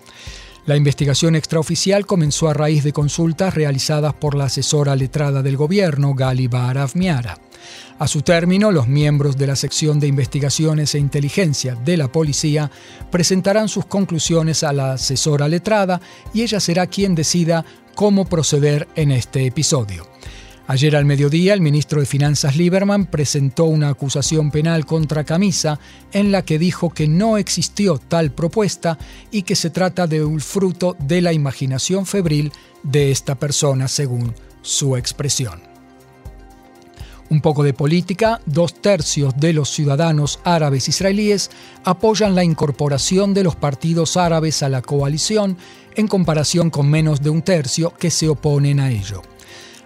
La 0.64 0.76
investigación 0.76 1.36
extraoficial 1.36 2.06
comenzó 2.06 2.48
a 2.48 2.54
raíz 2.54 2.82
de 2.84 2.92
consultas 2.92 3.54
realizadas 3.54 4.14
por 4.14 4.34
la 4.34 4.46
asesora 4.46 4.96
letrada 4.96 5.42
del 5.42 5.56
gobierno, 5.56 6.14
Gali 6.14 6.48
Barav 6.48 6.90
Miara. 6.94 7.38
A 7.98 8.08
su 8.08 8.22
término, 8.22 8.70
los 8.70 8.88
miembros 8.88 9.36
de 9.36 9.46
la 9.46 9.56
sección 9.56 10.00
de 10.00 10.06
investigaciones 10.06 10.94
e 10.94 10.98
inteligencia 10.98 11.74
de 11.74 11.96
la 11.96 12.08
policía 12.08 12.70
presentarán 13.10 13.68
sus 13.68 13.86
conclusiones 13.86 14.62
a 14.62 14.72
la 14.72 14.92
asesora 14.92 15.48
letrada 15.48 16.00
y 16.34 16.42
ella 16.42 16.60
será 16.60 16.86
quien 16.86 17.14
decida 17.14 17.64
cómo 17.94 18.26
proceder 18.26 18.86
en 18.96 19.10
este 19.10 19.46
episodio. 19.46 20.06
Ayer 20.68 20.96
al 20.96 21.04
mediodía, 21.04 21.54
el 21.54 21.60
ministro 21.60 22.00
de 22.00 22.06
Finanzas 22.06 22.56
Lieberman 22.56 23.06
presentó 23.06 23.64
una 23.64 23.88
acusación 23.88 24.50
penal 24.50 24.84
contra 24.84 25.22
Camisa 25.22 25.78
en 26.12 26.32
la 26.32 26.42
que 26.42 26.58
dijo 26.58 26.90
que 26.90 27.06
no 27.06 27.38
existió 27.38 27.98
tal 27.98 28.32
propuesta 28.32 28.98
y 29.30 29.42
que 29.42 29.54
se 29.54 29.70
trata 29.70 30.08
de 30.08 30.24
un 30.24 30.40
fruto 30.40 30.96
de 30.98 31.20
la 31.22 31.32
imaginación 31.32 32.04
febril 32.04 32.52
de 32.82 33.12
esta 33.12 33.36
persona, 33.36 33.86
según 33.86 34.34
su 34.60 34.96
expresión. 34.96 35.75
Un 37.28 37.40
poco 37.40 37.64
de 37.64 37.74
política, 37.74 38.40
dos 38.46 38.74
tercios 38.74 39.34
de 39.36 39.52
los 39.52 39.70
ciudadanos 39.70 40.38
árabes 40.44 40.88
israelíes 40.88 41.50
apoyan 41.84 42.36
la 42.36 42.44
incorporación 42.44 43.34
de 43.34 43.42
los 43.42 43.56
partidos 43.56 44.16
árabes 44.16 44.62
a 44.62 44.68
la 44.68 44.80
coalición 44.80 45.58
en 45.96 46.06
comparación 46.06 46.70
con 46.70 46.88
menos 46.88 47.22
de 47.22 47.30
un 47.30 47.42
tercio 47.42 47.92
que 47.98 48.10
se 48.10 48.28
oponen 48.28 48.78
a 48.78 48.90
ello. 48.90 49.22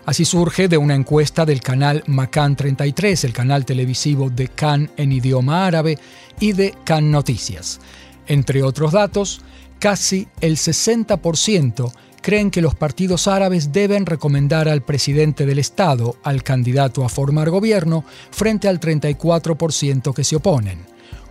Así 0.04 0.24
surge 0.24 0.68
de 0.68 0.76
una 0.76 0.94
encuesta 0.94 1.46
del 1.46 1.60
canal 1.60 2.02
Macan 2.06 2.56
33, 2.56 3.24
el 3.24 3.32
canal 3.32 3.64
televisivo 3.64 4.28
de 4.28 4.48
Can 4.48 4.90
en 4.96 5.12
idioma 5.12 5.66
árabe, 5.66 5.98
y 6.40 6.52
de 6.52 6.74
Can 6.84 7.10
Noticias. 7.10 7.80
Entre 8.26 8.62
otros 8.62 8.92
datos, 8.92 9.40
casi 9.78 10.26
el 10.40 10.56
60% 10.56 11.92
creen 12.20 12.50
que 12.50 12.62
los 12.62 12.74
partidos 12.74 13.28
árabes 13.28 13.72
deben 13.72 14.06
recomendar 14.06 14.68
al 14.68 14.82
presidente 14.82 15.46
del 15.46 15.58
Estado, 15.58 16.16
al 16.22 16.42
candidato 16.42 17.04
a 17.04 17.08
formar 17.08 17.50
gobierno, 17.50 18.04
frente 18.30 18.68
al 18.68 18.80
34% 18.80 20.14
que 20.14 20.24
se 20.24 20.36
oponen. 20.36 20.86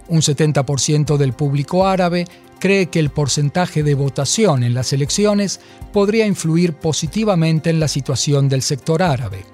Un 0.08 0.22
70% 0.22 1.18
del 1.18 1.34
público 1.34 1.86
árabe 1.86 2.26
cree 2.60 2.88
que 2.88 3.00
el 3.00 3.10
porcentaje 3.10 3.84
de 3.84 3.94
votación 3.94 4.64
en 4.64 4.74
las 4.74 4.92
elecciones 4.92 5.60
podría 5.94 6.26
influir 6.26 6.74
positivamente 6.74 7.70
en 7.70 7.80
la 7.80 7.88
situación 7.88 8.50
del 8.50 8.62
sector 8.62 9.02
árabe. 9.02 9.46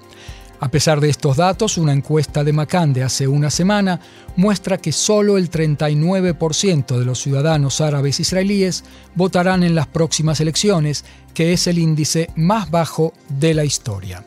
A 0.58 0.68
pesar 0.68 1.00
de 1.00 1.10
estos 1.10 1.36
datos, 1.36 1.76
una 1.76 1.92
encuesta 1.92 2.42
de 2.42 2.52
Macan 2.52 2.92
de 2.92 3.02
hace 3.02 3.28
una 3.28 3.50
semana 3.50 4.00
muestra 4.36 4.78
que 4.78 4.92
solo 4.92 5.36
el 5.36 5.50
39% 5.50 6.98
de 6.98 7.04
los 7.04 7.20
ciudadanos 7.20 7.80
árabes 7.80 8.20
israelíes 8.20 8.84
votarán 9.14 9.62
en 9.62 9.74
las 9.74 9.86
próximas 9.86 10.40
elecciones, 10.40 11.04
que 11.34 11.52
es 11.52 11.66
el 11.66 11.78
índice 11.78 12.30
más 12.36 12.70
bajo 12.70 13.12
de 13.28 13.54
la 13.54 13.64
historia. 13.64 14.24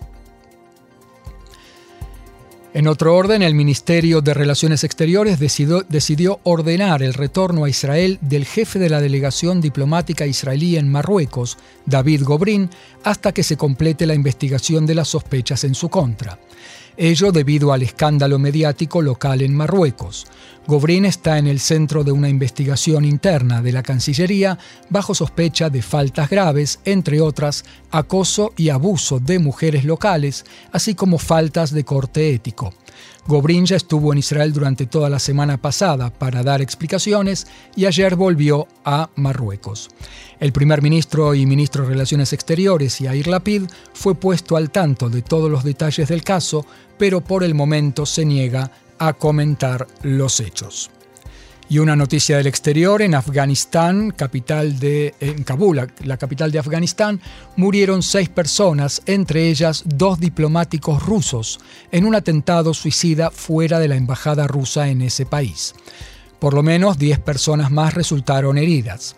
En 2.71 2.87
otro 2.87 3.15
orden, 3.15 3.41
el 3.41 3.55
Ministerio 3.55 4.21
de 4.21 4.35
Relaciones 4.35 4.83
Exteriores 4.83 5.39
decidió, 5.39 6.39
ordenar 6.43 7.01
el 7.01 7.15
retorno 7.15 7.63
a 7.63 7.69
Israel 7.69 8.19
del 8.21 8.45
jefe 8.45 8.77
de 8.77 8.89
la 8.89 9.01
delegación 9.01 9.59
diplomática 9.59 10.27
israelí 10.27 10.77
en 10.77 10.87
Marruecos, 10.87 11.57
David 11.87 12.23
Gobrin, 12.23 12.69
hasta 13.03 13.31
que 13.31 13.41
se 13.41 13.57
complete 13.57 14.05
la 14.05 14.13
investigación 14.13 14.85
de 14.85 14.93
las 14.93 15.07
sospechas 15.07 15.63
en 15.63 15.73
su 15.73 15.89
contra 15.89 16.37
ello 16.99 17.31
debido 17.31 17.71
al 17.71 17.81
escándalo 17.81 18.37
mediático 18.39 19.01
local 19.01 19.41
en 19.41 19.55
Marruecos. 19.55 20.27
Gobrín 20.67 21.05
está 21.05 21.37
en 21.37 21.47
el 21.47 21.61
centro 21.61 22.03
de 22.03 22.11
una 22.11 22.27
investigación 22.27 23.05
interna 23.05 23.61
de 23.61 23.71
la 23.71 23.83
Cancillería 23.83 24.59
bajo 24.89 25.15
sospecha 25.15 25.69
de 25.69 25.81
faltas 25.81 26.29
graves, 26.29 26.81
entre 26.83 27.21
otras 27.21 27.63
acoso 27.89 28.51
y 28.57 28.67
abuso 28.67 29.19
de 29.21 29.39
mujeres 29.39 29.85
locales, 29.85 30.45
así 30.73 30.93
como 30.93 31.17
faltas 31.19 31.71
de 31.71 31.85
corte 31.85 32.33
ético. 32.33 32.73
Gobrín 33.27 33.65
ya 33.65 33.77
estuvo 33.77 34.11
en 34.11 34.19
Israel 34.19 34.51
durante 34.51 34.85
toda 34.85 35.09
la 35.09 35.19
semana 35.19 35.57
pasada 35.57 36.09
para 36.11 36.43
dar 36.43 36.61
explicaciones 36.61 37.47
y 37.75 37.85
ayer 37.85 38.15
volvió 38.15 38.67
a 38.83 39.09
Marruecos. 39.15 39.89
El 40.39 40.53
primer 40.53 40.81
ministro 40.81 41.35
y 41.35 41.45
ministro 41.45 41.83
de 41.83 41.89
Relaciones 41.89 42.31
Exteriores, 42.31 42.99
Yair 42.99 43.27
Lapid, 43.27 43.63
fue 43.93 44.15
puesto 44.15 44.55
al 44.55 44.71
tanto 44.71 45.09
de 45.09 45.21
todos 45.21 45.51
los 45.51 45.65
detalles 45.65 46.07
del 46.07 46.23
caso, 46.23 46.65
pero 46.97 47.19
por 47.19 47.43
el 47.43 47.53
momento 47.53 48.05
se 48.05 48.23
niega 48.23 48.71
a 48.99 49.13
comentar 49.13 49.85
los 50.01 50.39
hechos. 50.39 50.91
Y 51.67 51.77
una 51.77 51.95
noticia 51.95 52.37
del 52.37 52.47
exterior, 52.47 53.01
en 53.01 53.15
Afganistán, 53.15 54.11
capital 54.11 54.79
de, 54.79 55.13
en 55.19 55.43
Kabul, 55.43 55.87
la 56.03 56.17
capital 56.17 56.51
de 56.51 56.57
Afganistán, 56.57 57.21
murieron 57.57 58.01
seis 58.01 58.27
personas, 58.27 59.03
entre 59.05 59.49
ellas 59.49 59.83
dos 59.85 60.19
diplomáticos 60.19 61.05
rusos, 61.05 61.59
en 61.91 62.05
un 62.05 62.15
atentado 62.15 62.73
suicida 62.73 63.29
fuera 63.29 63.77
de 63.77 63.89
la 63.89 63.97
embajada 63.97 64.47
rusa 64.47 64.87
en 64.87 65.01
ese 65.01 65.27
país. 65.27 65.75
Por 66.39 66.53
lo 66.53 66.63
menos 66.63 66.97
diez 66.97 67.19
personas 67.19 67.69
más 67.69 67.93
resultaron 67.93 68.57
heridas. 68.57 69.15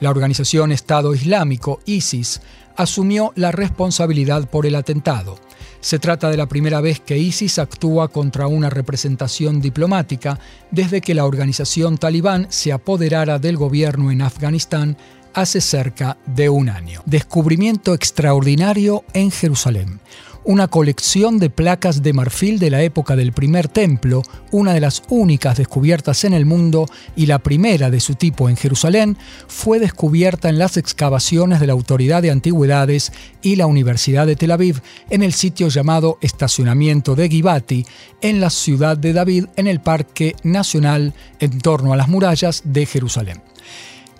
La 0.00 0.10
organización 0.10 0.72
Estado 0.72 1.14
Islámico, 1.14 1.80
ISIS, 1.86 2.40
asumió 2.76 3.32
la 3.36 3.52
responsabilidad 3.52 4.48
por 4.48 4.66
el 4.66 4.74
atentado. 4.74 5.38
Se 5.80 5.98
trata 5.98 6.30
de 6.30 6.36
la 6.36 6.48
primera 6.48 6.80
vez 6.80 7.00
que 7.00 7.18
ISIS 7.18 7.58
actúa 7.58 8.08
contra 8.08 8.46
una 8.46 8.70
representación 8.70 9.60
diplomática 9.60 10.38
desde 10.70 11.00
que 11.00 11.14
la 11.14 11.26
organización 11.26 11.98
talibán 11.98 12.46
se 12.48 12.72
apoderara 12.72 13.38
del 13.38 13.56
gobierno 13.56 14.10
en 14.10 14.22
Afganistán 14.22 14.96
hace 15.34 15.60
cerca 15.60 16.16
de 16.26 16.48
un 16.48 16.68
año. 16.68 17.02
Descubrimiento 17.06 17.92
extraordinario 17.92 19.04
en 19.12 19.30
Jerusalén 19.30 20.00
una 20.44 20.68
colección 20.68 21.38
de 21.38 21.50
placas 21.50 22.02
de 22.02 22.12
marfil 22.12 22.58
de 22.58 22.70
la 22.70 22.82
época 22.82 23.16
del 23.16 23.32
primer 23.32 23.68
templo, 23.68 24.22
una 24.50 24.74
de 24.74 24.80
las 24.80 25.02
únicas 25.08 25.56
descubiertas 25.56 26.24
en 26.24 26.34
el 26.34 26.46
mundo 26.46 26.86
y 27.16 27.26
la 27.26 27.38
primera 27.38 27.90
de 27.90 28.00
su 28.00 28.14
tipo 28.14 28.48
en 28.48 28.56
Jerusalén, 28.56 29.16
fue 29.48 29.78
descubierta 29.78 30.48
en 30.48 30.58
las 30.58 30.76
excavaciones 30.76 31.60
de 31.60 31.66
la 31.66 31.72
Autoridad 31.72 32.22
de 32.22 32.30
Antigüedades 32.30 33.12
y 33.42 33.56
la 33.56 33.66
Universidad 33.66 34.26
de 34.26 34.36
Tel 34.36 34.52
Aviv 34.52 34.80
en 35.10 35.22
el 35.22 35.32
sitio 35.32 35.68
llamado 35.68 36.18
Estacionamiento 36.20 37.14
de 37.14 37.28
Givati, 37.28 37.86
en 38.20 38.40
la 38.40 38.50
ciudad 38.50 38.96
de 38.96 39.12
David, 39.12 39.46
en 39.56 39.66
el 39.66 39.80
Parque 39.80 40.36
Nacional 40.42 41.14
en 41.40 41.58
torno 41.58 41.92
a 41.92 41.96
las 41.96 42.08
murallas 42.08 42.62
de 42.64 42.86
Jerusalén. 42.86 43.42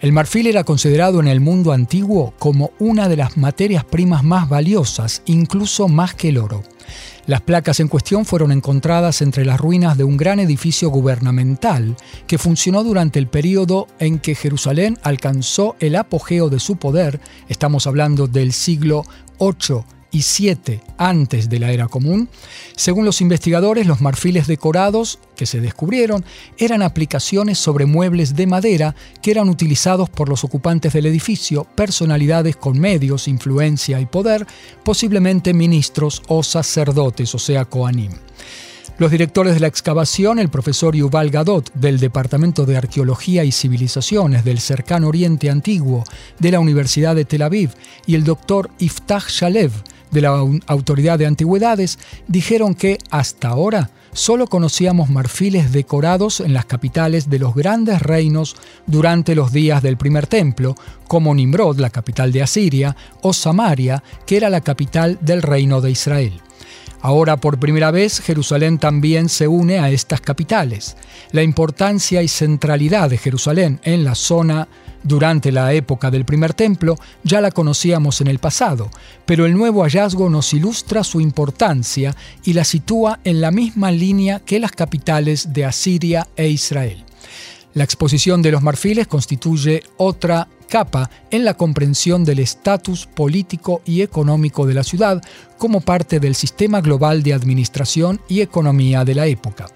El 0.04 0.12
marfil 0.12 0.49
era 0.49 0.64
considerado 0.64 1.18
en 1.18 1.28
el 1.28 1.40
mundo 1.40 1.73
antiguo 1.73 2.34
como 2.38 2.73
una 2.78 3.08
de 3.08 3.16
las 3.16 3.38
materias 3.38 3.87
primas 3.87 4.23
más 4.23 4.50
valiosas, 4.50 5.23
incluso 5.25 5.88
más 5.88 6.14
que 6.14 6.28
el 6.28 6.37
oro. 6.37 6.62
Las 7.25 7.40
placas 7.40 7.80
en 7.80 7.88
cuestión 7.88 8.26
fueron 8.26 8.52
encontradas 8.52 9.23
entre 9.23 9.46
las 9.46 9.58
ruinas 9.58 9.96
de 9.96 10.04
un 10.04 10.18
gran 10.18 10.40
edificio 10.40 10.90
gubernamental 10.90 11.96
que 12.26 12.37
funcionó 12.37 12.84
durante 12.84 13.18
el 13.18 13.28
periodo 13.28 13.87
en 13.99 14.18
que 14.18 14.34
Jerusalén 14.34 14.99
alcanzó 15.02 15.75
el 15.80 15.96
apogeo 15.96 16.50
de 16.50 16.61
su 16.61 16.76
poder, 16.76 17.18
estamos 17.49 17.87
hablando 17.87 18.26
del 18.26 18.52
siglo 18.52 19.06
8 19.38 19.87
y 20.14 20.23
7 20.23 20.80
antes 20.97 21.49
de 21.49 21.59
la 21.59 21.73
era 21.73 21.88
común, 21.88 22.28
según 22.76 23.04
los 23.04 23.21
investigadores, 23.21 23.87
los 23.87 24.00
marfiles 24.00 24.47
decorados 24.47 25.18
que 25.37 25.44
se 25.44 25.61
descubrieron 25.61 26.25
eran 26.56 26.83
aplicaciones 26.83 27.59
sobre 27.59 27.85
muebles 27.85 28.37
de 28.37 28.47
madera 28.47 28.94
que 29.21 29.33
eran 29.33 29.49
utilizados 29.49 30.09
por 30.09 30.28
los 30.28 30.44
ocupantes 30.44 30.92
del 30.92 31.06
edificio, 31.06 31.64
personalidades 31.75 32.54
con 32.54 32.78
medios, 32.78 33.26
influencia 33.26 34.00
y 34.00 34.06
poder, 34.06 34.47
posiblemente 34.85 35.52
ministros 35.52 36.23
o 36.28 36.44
sacerdotes, 36.44 37.35
o 37.35 37.38
sea, 37.38 37.64
Koanim. 37.64 38.12
Los 38.97 39.11
directores 39.11 39.54
de 39.54 39.61
la 39.61 39.66
excavación, 39.66 40.38
el 40.38 40.50
profesor 40.50 40.94
Yuval 40.94 41.30
Gadot 41.30 41.73
del 41.75 41.99
Departamento 41.99 42.64
de 42.64 42.76
Arqueología 42.76 43.42
y 43.42 43.50
Civilizaciones 43.50 44.44
del 44.44 44.61
Cercano 44.61 45.09
Oriente 45.09 45.50
Antiguo 45.50 46.04
de 46.38 46.52
la 46.52 46.61
Universidad 46.61 47.16
de 47.16 47.25
Tel 47.25 47.42
Aviv, 47.42 47.71
y 48.06 48.14
el 48.14 48.23
doctor 48.23 48.71
Iftach 48.78 49.28
Shalev 49.28 49.73
de 50.11 50.20
la 50.20 50.30
Autoridad 50.66 51.18
de 51.18 51.26
Antigüedades, 51.26 51.99
dijeron 52.28 52.75
que 52.75 52.99
hasta 53.11 53.49
ahora 53.49 53.90
solo 54.12 54.46
conocíamos 54.46 55.11
marfiles 55.11 55.73
decorados 55.73 56.40
en 56.40 56.54
las 56.54 56.64
capitales 56.64 57.28
de 57.28 57.40
los 57.40 57.54
grandes 57.54 58.00
reinos 58.00 58.56
durante 58.87 59.34
los 59.34 59.52
días 59.52 59.82
del 59.82 59.96
primer 59.96 60.26
templo, 60.26 60.76
como 61.08 61.34
Nimrod, 61.34 61.78
la 61.78 61.90
capital 61.90 62.32
de 62.32 62.42
Asiria, 62.42 62.96
o 63.23 63.32
Samaria, 63.32 64.02
que 64.25 64.37
era 64.37 64.50
la 64.50 64.61
capital 64.61 65.18
del 65.20 65.42
reino 65.42 65.80
de 65.80 65.90
Israel. 65.90 66.40
Ahora 67.04 67.37
por 67.37 67.58
primera 67.58 67.90
vez 67.90 68.20
Jerusalén 68.20 68.78
también 68.78 69.28
se 69.28 69.46
une 69.46 69.78
a 69.78 69.90
estas 69.90 70.23
capitales. 70.23 70.96
La 71.32 71.42
importancia 71.42 72.23
y 72.23 72.28
centralidad 72.28 73.11
de 73.11 73.18
Jerusalén 73.18 73.78
en 73.82 74.04
la 74.04 74.14
zona 74.14 74.68
durante 75.04 75.52
la 75.52 75.73
época 75.73 76.11
del 76.11 76.25
primer 76.25 76.54
templo 76.54 76.96
ya 77.23 77.40
la 77.40 77.52
conocíamos 77.52 78.20
en 78.20 78.26
el 78.26 78.40
pasado, 78.40 78.90
pero 79.26 79.46
el 79.46 79.56
nuevo 79.56 79.82
hallazgo 79.82 80.28
nos 80.28 80.52
ilustra 80.52 81.04
su 81.04 81.20
importancia 81.20 82.16
y 82.42 82.54
la 82.54 82.64
sitúa 82.64 83.20
en 83.23 83.40
la 83.40 83.50
misma 83.50 83.92
línea 83.92 84.40
que 84.40 84.58
las 84.58 84.73
capitales 84.73 85.52
de 85.52 85.64
Asiria 85.66 86.26
e 86.37 86.49
Israel. 86.49 87.04
La 87.75 87.84
exposición 87.84 88.40
de 88.40 88.52
los 88.52 88.62
marfiles 88.62 89.06
constituye 89.06 89.82
otra 89.96 90.49
capa 90.68 91.11
en 91.30 91.44
la 91.44 91.54
comprensión 91.54 92.25
del 92.25 92.38
estatus 92.38 93.06
político 93.06 93.82
y 93.84 94.02
económico 94.02 94.66
de 94.66 94.75
la 94.75 94.84
ciudad 94.84 95.23
como 95.58 95.80
parte 95.80 96.20
del 96.20 96.34
sistema 96.34 96.80
global 96.80 97.23
de 97.23 97.34
administración 97.34 98.20
y 98.28 98.40
economía 98.40 99.04
de 99.04 99.14
la 99.14 99.26
época. 99.26 99.66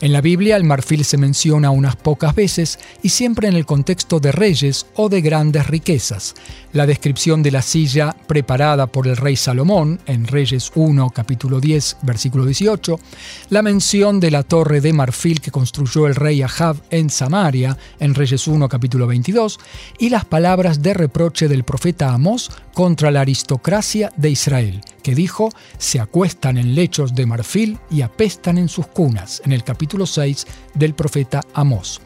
En 0.00 0.12
la 0.12 0.20
Biblia 0.20 0.56
el 0.56 0.64
marfil 0.64 1.06
se 1.06 1.16
menciona 1.16 1.70
unas 1.70 1.96
pocas 1.96 2.34
veces 2.34 2.78
y 3.02 3.08
siempre 3.08 3.48
en 3.48 3.54
el 3.54 3.64
contexto 3.64 4.20
de 4.20 4.30
reyes 4.30 4.86
o 4.94 5.08
de 5.08 5.22
grandes 5.22 5.66
riquezas. 5.68 6.34
La 6.76 6.84
descripción 6.84 7.42
de 7.42 7.50
la 7.50 7.62
silla 7.62 8.14
preparada 8.26 8.86
por 8.86 9.08
el 9.08 9.16
rey 9.16 9.34
Salomón 9.34 9.98
en 10.04 10.26
Reyes 10.26 10.70
1 10.74 11.08
capítulo 11.08 11.58
10 11.58 11.96
versículo 12.02 12.44
18, 12.44 13.00
la 13.48 13.62
mención 13.62 14.20
de 14.20 14.30
la 14.30 14.42
torre 14.42 14.82
de 14.82 14.92
marfil 14.92 15.40
que 15.40 15.50
construyó 15.50 16.06
el 16.06 16.14
rey 16.14 16.42
Ahab 16.42 16.76
en 16.90 17.08
Samaria 17.08 17.78
en 17.98 18.14
Reyes 18.14 18.46
1 18.46 18.68
capítulo 18.68 19.06
22 19.06 19.58
y 19.98 20.10
las 20.10 20.26
palabras 20.26 20.82
de 20.82 20.92
reproche 20.92 21.48
del 21.48 21.64
profeta 21.64 22.12
Amós 22.12 22.50
contra 22.74 23.10
la 23.10 23.22
aristocracia 23.22 24.12
de 24.18 24.28
Israel, 24.28 24.82
que 25.02 25.14
dijo, 25.14 25.48
se 25.78 25.98
acuestan 25.98 26.58
en 26.58 26.74
lechos 26.74 27.14
de 27.14 27.24
marfil 27.24 27.78
y 27.90 28.02
apestan 28.02 28.58
en 28.58 28.68
sus 28.68 28.86
cunas, 28.86 29.40
en 29.46 29.52
el 29.52 29.64
capítulo 29.64 30.04
6 30.04 30.46
del 30.74 30.92
profeta 30.92 31.40
Amós. 31.54 32.02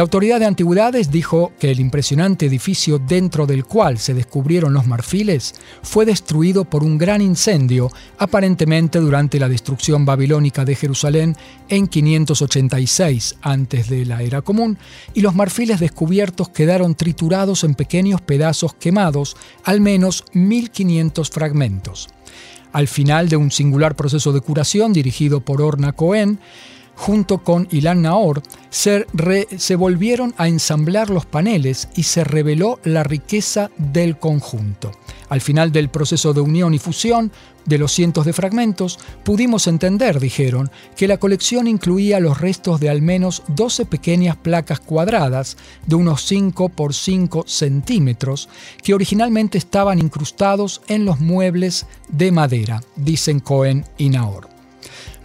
La 0.00 0.04
autoridad 0.04 0.40
de 0.40 0.46
antigüedades 0.46 1.10
dijo 1.10 1.52
que 1.58 1.70
el 1.70 1.78
impresionante 1.78 2.46
edificio 2.46 2.98
dentro 2.98 3.44
del 3.44 3.66
cual 3.66 3.98
se 3.98 4.14
descubrieron 4.14 4.72
los 4.72 4.86
marfiles 4.86 5.54
fue 5.82 6.06
destruido 6.06 6.64
por 6.64 6.82
un 6.82 6.96
gran 6.96 7.20
incendio, 7.20 7.90
aparentemente 8.16 8.98
durante 8.98 9.38
la 9.38 9.46
destrucción 9.46 10.06
babilónica 10.06 10.64
de 10.64 10.74
Jerusalén 10.74 11.36
en 11.68 11.86
586 11.86 13.36
antes 13.42 13.90
de 13.90 14.06
la 14.06 14.22
era 14.22 14.40
común, 14.40 14.78
y 15.12 15.20
los 15.20 15.34
marfiles 15.34 15.80
descubiertos 15.80 16.48
quedaron 16.48 16.94
triturados 16.94 17.62
en 17.62 17.74
pequeños 17.74 18.22
pedazos 18.22 18.72
quemados, 18.72 19.36
al 19.64 19.82
menos 19.82 20.24
1500 20.32 21.28
fragmentos. 21.28 22.08
Al 22.72 22.88
final 22.88 23.28
de 23.28 23.36
un 23.36 23.50
singular 23.50 23.96
proceso 23.96 24.32
de 24.32 24.40
curación 24.40 24.94
dirigido 24.94 25.40
por 25.40 25.60
Orna 25.60 25.92
Cohen, 25.92 26.40
junto 27.00 27.38
con 27.38 27.66
Ilan 27.70 28.02
Naor, 28.02 28.42
se, 28.68 29.06
se, 29.56 29.74
volvieron 29.74 30.34
a 30.36 30.48
ensamblar 30.48 31.08
los 31.08 31.24
paneles 31.24 31.88
y 31.96 32.02
se 32.02 32.24
reveló 32.24 32.78
la 32.84 33.02
riqueza 33.04 33.70
del 33.78 34.18
conjunto. 34.18 34.92
Al 35.30 35.40
final 35.40 35.72
del 35.72 35.88
proceso 35.88 36.34
de 36.34 36.42
unión 36.42 36.74
y 36.74 36.78
fusión 36.78 37.32
de 37.64 37.78
los 37.78 37.92
cientos 37.92 38.26
de 38.26 38.34
fragmentos, 38.34 38.98
pudimos 39.24 39.66
entender, 39.66 40.20
dijeron, 40.20 40.70
que 40.94 41.08
la 41.08 41.16
colección 41.16 41.66
incluía 41.66 42.20
los 42.20 42.38
restos 42.38 42.80
de 42.80 42.90
al 42.90 43.00
menos 43.00 43.44
12 43.48 43.86
pequeñas 43.86 44.36
placas 44.36 44.80
cuadradas 44.80 45.56
de 45.86 45.94
unos 45.94 46.22
5 46.26 46.68
por 46.68 46.92
5 46.92 47.44
centímetros 47.46 48.50
que 48.82 48.92
originalmente 48.92 49.56
estaban 49.56 49.98
incrustados 49.98 50.82
en 50.86 51.06
los 51.06 51.18
muebles 51.18 51.86
de 52.08 52.30
madera, 52.30 52.82
dicen 52.94 53.40
Cohen 53.40 53.86
y 53.96 54.10
Naor. 54.10 54.49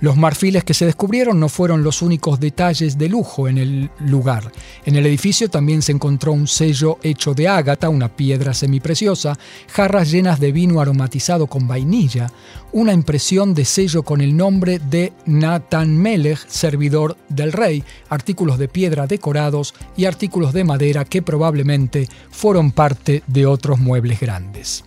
Los 0.02 0.18
marfiles 0.18 0.64
que 0.64 0.74
se 0.74 0.86
descubrieron 0.86 1.40
no 1.40 1.50
fueron 1.50 1.84
los 1.84 2.02
únicos 2.02 2.40
detalles 2.40 2.98
de 2.98 3.10
lujo 3.10 3.48
en 3.48 3.58
el 3.58 3.90
lugar. 4.00 4.52
En 4.86 4.96
el 4.96 5.06
edificio 5.06 5.50
también 5.50 5.82
se 5.82 5.94
encontró 5.94 6.34
un 6.34 6.48
sello 6.48 7.00
hecho 7.02 7.34
de 7.34 7.48
ágata, 7.48 7.90
una 7.90 8.10
piedra 8.10 8.54
semipreciosa, 8.54 9.38
jarras 9.72 10.12
llenas 10.12 10.40
de 10.40 10.52
vino 10.52 10.82
aromatizado 10.82 11.48
con 11.48 11.68
vainilla, 11.68 12.32
una 12.74 12.94
impresión 12.94 13.54
de 13.54 13.64
sello 13.66 14.04
con 14.04 14.22
el 14.22 14.36
nombre 14.36 14.80
de 14.80 15.14
Nathan 15.26 15.98
Melech, 15.98 16.46
servidor 16.48 17.16
del 17.30 17.54
rey, 17.54 17.84
artículos 18.10 18.58
de 18.58 18.68
piedra 18.68 19.08
decorados 19.08 19.74
y 19.96 20.06
artículos 20.06 20.54
de 20.54 20.66
madera 20.66 21.06
que 21.06 21.22
probablemente 21.22 22.08
fueron 22.30 22.72
parte 22.72 23.24
de 23.28 23.46
otros 23.46 23.80
muebles 23.80 24.20
grandes. 24.20 24.84